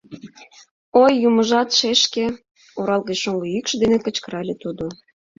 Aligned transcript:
—Ой, 1.03 1.13
юмыжат, 1.27 1.69
шешке!— 1.79 2.25
оралге 2.79 3.15
шоҥго 3.21 3.45
йӱкшӧ 3.53 3.75
дене 3.83 3.97
кычкырале 4.05 4.55
тудо. 4.63 4.85